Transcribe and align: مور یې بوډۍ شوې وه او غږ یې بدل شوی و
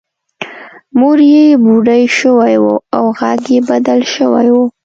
مور 0.99 1.19
یې 1.31 1.45
بوډۍ 1.63 2.03
شوې 2.17 2.55
وه 2.63 2.75
او 2.95 3.05
غږ 3.19 3.41
یې 3.53 3.59
بدل 3.69 3.99
شوی 4.13 4.47
و 4.53 4.57